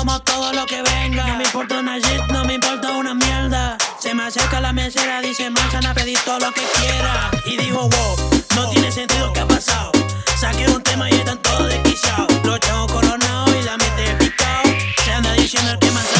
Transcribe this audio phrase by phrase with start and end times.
[0.00, 1.26] como todo lo que venga.
[1.26, 3.76] No me importa una shit, no me importa una mierda.
[3.98, 7.30] Se me acerca la mesera, dice manzana, pedí todo lo que quiera.
[7.44, 8.16] Y digo, wow,
[8.56, 9.92] no tiene sentido qué ha pasado.
[10.38, 12.32] Saqué un tema y están todos desquichados.
[12.44, 14.70] Los chavos coronados y la mente picado.
[15.04, 16.19] Se anda diciendo el que manzana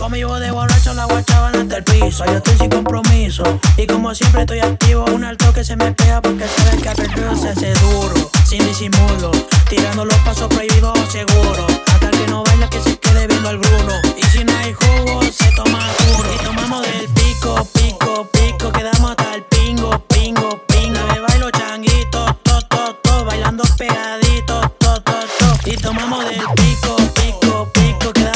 [0.00, 2.24] Conmigo de borracho la guachaban hasta el piso.
[2.24, 3.42] Yo estoy sin compromiso.
[3.76, 6.94] Y como siempre estoy activo, un alto que se me pega porque sabes que a
[7.36, 8.30] se hace duro.
[8.46, 9.30] Sin disimulo,
[9.68, 11.66] tirando los pasos prohibidos seguro.
[11.92, 13.92] Hasta que no baila que se quede viendo al Bruno.
[14.16, 16.34] Y si no hay jugo, se toma puro.
[16.34, 18.72] Y tomamos del pico, pico, pico.
[18.72, 20.98] Quedamos hasta el pingo, pingo, pingo.
[21.12, 23.24] Me bailo changuito, to, to, to.
[23.26, 25.70] Bailando pegadito, to, to, to.
[25.70, 28.29] Y tomamos del pico, pico, pico.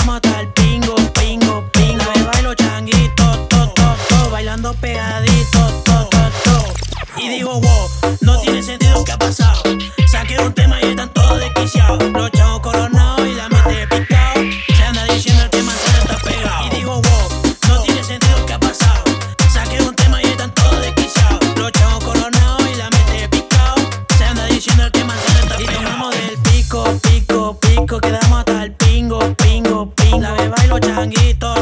[7.17, 7.89] Y digo, wow,
[8.21, 9.63] no tiene sentido que ha pasado.
[10.11, 12.03] Saqué un tema y están todos desquiciados.
[12.13, 14.43] Los chavos coronados y la mente picado.
[14.77, 16.67] Se anda diciendo el tema se está pegado.
[16.67, 19.05] Y digo, wow, no tiene sentido que ha pasado.
[19.53, 21.41] Saqué un tema y están todos desquiciados.
[21.57, 23.77] Los chavos coronados y la mente picado.
[24.19, 25.63] Se anda diciendo el tema se está.
[25.63, 28.01] Y tomamos del pico, pico, pico.
[28.01, 30.21] Quedamos hasta el pingo, pingo, pingo.
[30.21, 31.54] La beba y los changuitos.